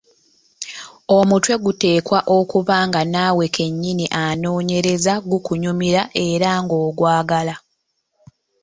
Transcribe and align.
Omutwe 1.17 1.55
guteekwa 1.63 2.19
okuba 2.37 2.75
nga 2.87 3.01
naawe 3.13 3.45
kennyini 3.55 4.05
anoonyereza 4.23 5.13
gukunyumira 5.29 6.01
era 6.27 6.49
ng’ogwagala. 6.63 7.55